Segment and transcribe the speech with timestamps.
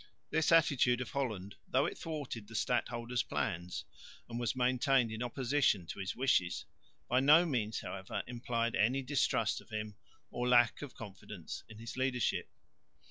[0.31, 3.85] This attitude of Holland, though it thwarted the stadholder's plans
[4.27, 6.65] and was maintained in opposition to his wishes,
[7.07, 9.97] by no means however implied any distrust of him
[10.31, 12.49] or lack of confidence in his leadership.